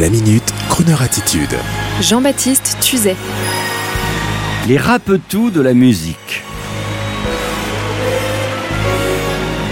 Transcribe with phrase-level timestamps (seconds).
[0.00, 1.54] La minute, Kroneur attitude.
[2.00, 3.14] Jean-Baptiste Tuzet.
[4.66, 6.42] Les rapetous de la musique.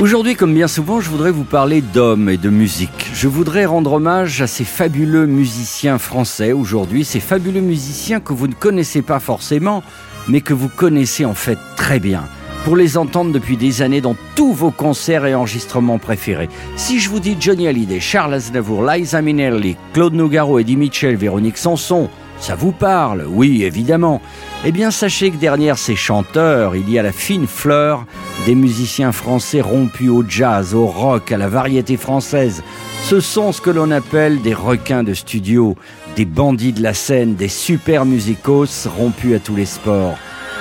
[0.00, 3.10] Aujourd'hui, comme bien souvent, je voudrais vous parler d'hommes et de musique.
[3.14, 8.48] Je voudrais rendre hommage à ces fabuleux musiciens français aujourd'hui, ces fabuleux musiciens que vous
[8.48, 9.84] ne connaissez pas forcément,
[10.26, 12.24] mais que vous connaissez en fait très bien
[12.68, 16.50] pour les entendre depuis des années dans tous vos concerts et enregistrements préférés.
[16.76, 21.56] Si je vous dis Johnny Hallyday, Charles Aznavour, Liza Minnelli, Claude Nougaro, Eddie Mitchell, Véronique
[21.56, 23.24] Sanson, ça vous parle?
[23.26, 24.20] Oui, évidemment.
[24.66, 28.04] Eh bien, sachez que derrière ces chanteurs, il y a la fine fleur
[28.44, 32.62] des musiciens français rompus au jazz, au rock, à la variété française.
[33.02, 35.74] Ce sont ce que l'on appelle des requins de studio,
[36.16, 40.18] des bandits de la scène, des super musicos rompus à tous les sports.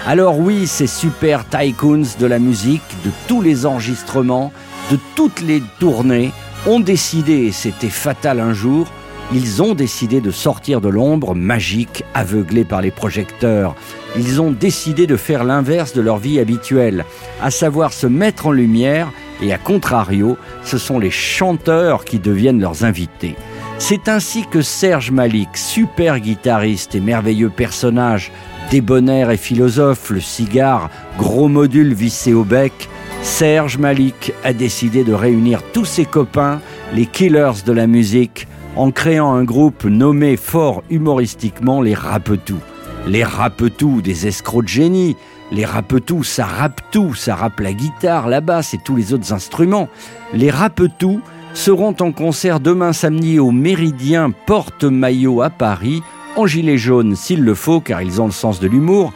[0.09, 4.53] Alors oui, ces super tycoons de la musique, de tous les enregistrements,
[4.89, 6.31] de toutes les tournées,
[6.65, 8.87] ont décidé, et c'était fatal un jour,
[9.33, 13.75] ils ont décidé de sortir de l'ombre magique aveuglée par les projecteurs.
[14.15, 17.03] Ils ont décidé de faire l'inverse de leur vie habituelle,
[17.41, 22.61] à savoir se mettre en lumière et à contrario, ce sont les chanteurs qui deviennent
[22.61, 23.35] leurs invités.
[23.77, 28.31] C'est ainsi que Serge Malik, super guitariste et merveilleux personnage,
[28.69, 32.89] débonnaire et philosophe, le cigare, gros module vissé au bec,
[33.21, 36.61] Serge Malik a décidé de réunir tous ses copains,
[36.93, 42.59] les killers de la musique, en créant un groupe nommé fort humoristiquement les Rapetous.
[43.07, 45.15] Les Rapetous, des escrocs de génie.
[45.51, 49.33] Les Rapetous, ça rappe tout, ça rappe la guitare, la basse et tous les autres
[49.33, 49.87] instruments.
[50.33, 51.21] Les Rapetous
[51.53, 56.03] seront en concert demain samedi au Méridien Porte-Maillot à Paris
[56.37, 59.11] en gilet jaune s'il le faut, car ils ont le sens de l'humour,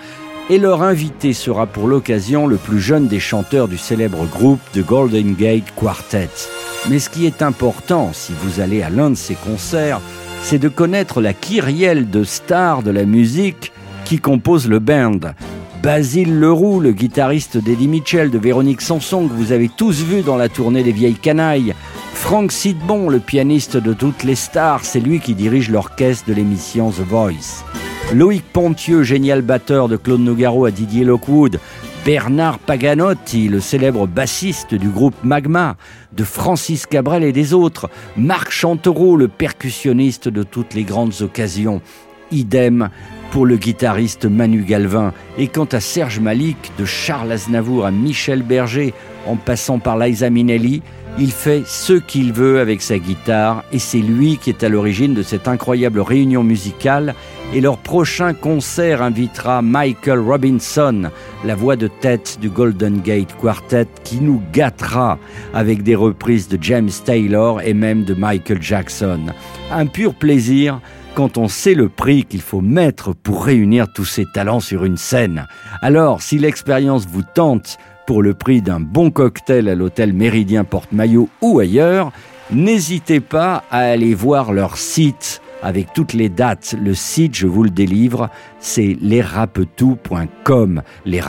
[0.49, 4.83] et leur invité sera pour l'occasion le plus jeune des chanteurs du célèbre groupe The
[4.85, 6.29] Golden Gate Quartet.
[6.89, 10.01] Mais ce qui est important, si vous allez à l'un de ces concerts,
[10.41, 13.71] c'est de connaître la kyrielle de stars de la musique
[14.03, 15.19] qui compose le band.
[15.83, 20.37] Basile Leroux, le guitariste d'Eddie Mitchell, de Véronique Sanson, que vous avez tous vu dans
[20.37, 21.75] la tournée des vieilles canailles,
[22.21, 26.89] Franck Sidbon, le pianiste de toutes les stars, c'est lui qui dirige l'orchestre de l'émission
[26.91, 27.65] The Voice.
[28.13, 31.59] Loïc Pontieux, génial batteur de Claude Nougaro à Didier Lockwood.
[32.05, 35.75] Bernard Paganotti, le célèbre bassiste du groupe Magma,
[36.13, 37.89] de Francis Cabrel et des autres.
[38.15, 41.81] Marc Chantereau, le percussionniste de toutes les grandes occasions.
[42.31, 42.89] Idem
[43.31, 45.13] pour le guitariste Manu Galvin.
[45.37, 48.93] Et quant à Serge Malik, de Charles Aznavour à Michel Berger,
[49.25, 50.81] en passant par Liza Minnelli,
[51.17, 55.13] il fait ce qu'il veut avec sa guitare et c'est lui qui est à l'origine
[55.13, 57.15] de cette incroyable réunion musicale
[57.53, 61.09] et leur prochain concert invitera Michael Robinson,
[61.43, 65.19] la voix de tête du Golden Gate Quartet qui nous gâtera
[65.53, 69.19] avec des reprises de James Taylor et même de Michael Jackson.
[69.69, 70.79] Un pur plaisir
[71.15, 74.97] quand on sait le prix qu'il faut mettre pour réunir tous ces talents sur une
[74.97, 75.45] scène.
[75.81, 77.77] Alors, si l'expérience vous tente,
[78.07, 82.11] pour le prix d'un bon cocktail à l'hôtel Méridien Porte-Maillot ou ailleurs,
[82.51, 86.75] n'hésitez pas à aller voir leur site avec toutes les dates.
[86.81, 88.29] Le site, je vous le délivre,
[88.59, 90.81] c'est lesrapetou.com.
[91.05, 91.21] Les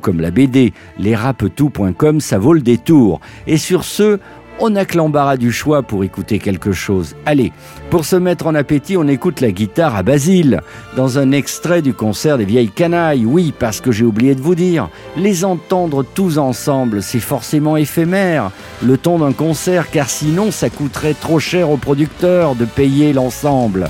[0.00, 0.72] comme la BD.
[0.98, 3.20] Lesrapetou.com, ça vaut le détour.
[3.46, 4.18] Et sur ce,
[4.58, 7.16] on a que l'embarras du choix pour écouter quelque chose.
[7.26, 7.52] Allez,
[7.90, 10.60] pour se mettre en appétit, on écoute la guitare à Basile,
[10.96, 13.26] dans un extrait du concert des vieilles canailles.
[13.26, 18.50] Oui, parce que j'ai oublié de vous dire, les entendre tous ensemble, c'est forcément éphémère,
[18.82, 23.88] le temps d'un concert, car sinon ça coûterait trop cher aux producteurs de payer l'ensemble.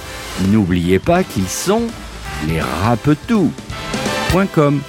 [0.49, 1.83] N'oubliez pas qu'ils sont
[2.49, 4.81] les rapetous.com.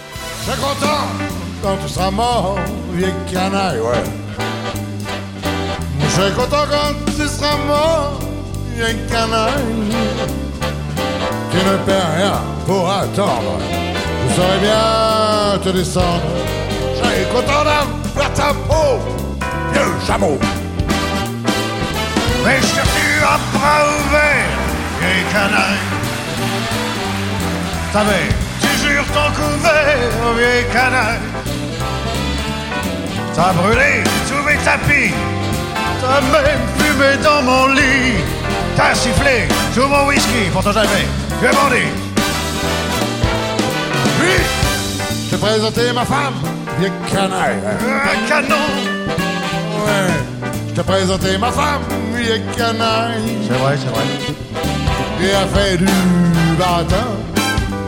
[0.41, 1.07] C'est content
[1.61, 2.59] quand tu seras mort,
[2.93, 4.24] vieille canaille, ouais.
[6.15, 8.19] Serai content quand tu seras mort,
[8.79, 9.51] un canaille
[11.51, 13.59] qui ne perd rien pour attendre.
[14.29, 16.21] Je saurais bien te descendre.
[16.93, 18.97] Je serai content d'avoir ta peau,
[19.73, 20.39] vieux chameau.
[22.45, 23.83] Mais je suis à bras
[25.01, 25.83] vieille canaille.
[27.91, 28.29] T'avais
[28.61, 31.19] toujours ton couvert, vieille canaille.
[33.35, 35.13] T'as brûlé tous mes tapis
[36.01, 38.23] T'as même fumé dans mon lit.
[38.75, 41.05] T'as sifflé sur mon whisky pour ton jamais.
[41.41, 41.89] Je bandit.
[44.19, 44.43] Puis,
[45.31, 46.33] je présenté ma femme,
[46.79, 47.59] vieux canaille.
[47.65, 48.55] Un canon.
[49.85, 50.13] Ouais.
[50.69, 51.81] Je t'ai présenté ma femme,
[52.13, 53.47] vieux canaille.
[53.47, 54.05] C'est vrai, c'est vrai.
[55.21, 55.85] Et a fait du
[56.59, 57.07] baratin.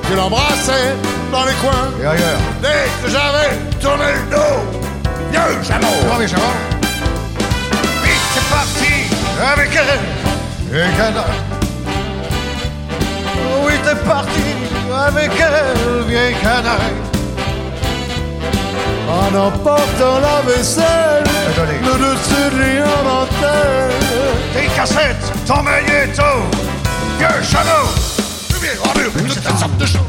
[0.09, 0.95] Je l'embrassais
[1.31, 1.91] dans les coins.
[2.01, 2.39] Et ailleurs.
[2.61, 4.79] Dès que j'avais tourné le dos.
[5.31, 5.87] Vieux chameau.
[6.09, 6.27] Oh, vieux
[8.57, 9.07] chameau
[9.53, 11.25] avec elle et canard.
[13.83, 14.67] t'es parti
[15.07, 16.97] avec elle, vieille canaille.
[19.09, 21.23] En emportant la vaisselle,
[21.83, 23.91] le dessus de dentelle.
[24.53, 26.23] Tes cassettes, ton magnéto,
[27.17, 27.87] vieux chameau.
[28.61, 30.01] Bien rendu, toutes ces sortes de choses.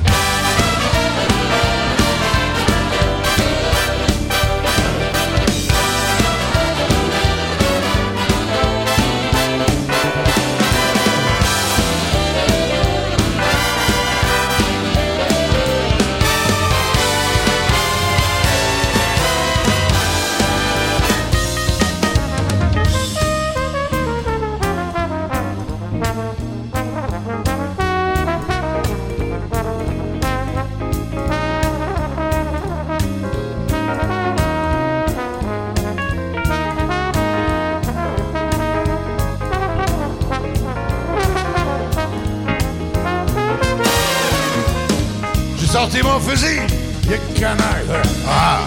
[45.88, 46.60] Sorti mon fusil,
[47.08, 47.88] y'a canaille.
[48.28, 48.60] Ah.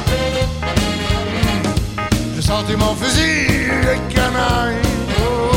[0.64, 1.62] Hmm.
[2.36, 4.82] J'ai sorti mon fusil, y'a canaille.
[5.20, 5.52] Oh.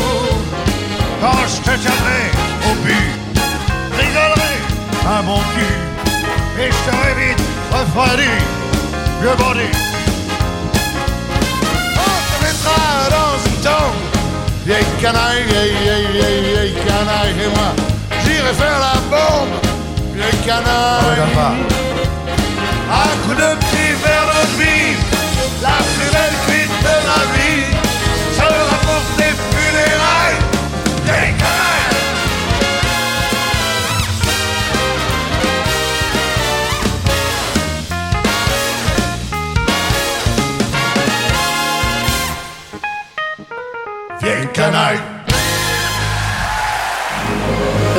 [1.21, 2.21] Quand je te tiendrai
[2.67, 3.09] au but,
[3.97, 4.55] rigolerai
[5.07, 5.75] Un bon cul,
[6.61, 8.33] et je t'aurai vite refroidi,
[9.21, 9.69] vieux body.
[11.97, 14.01] on te mettra dans une tombe.
[14.65, 17.35] Vieille canaille, vieille, vieille, vieille canaille.
[17.43, 17.69] Et moi,
[18.23, 19.64] j'irai faire la bombe.
[20.25, 22.04] Vieille canaille.